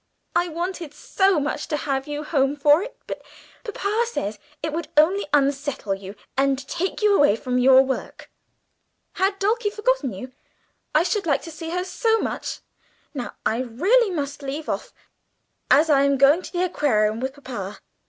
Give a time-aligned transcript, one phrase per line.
[0.35, 3.21] I wanted so much to have you home for it, but
[3.63, 8.31] papa says it would only unsettle you and take you away from your work.
[9.13, 10.31] "Had Dulcie forgotten you?
[10.95, 12.61] I should like to see her so much.
[13.13, 14.91] Now I really must leave off,
[15.69, 17.79] as I am going to the Aquarium with papa.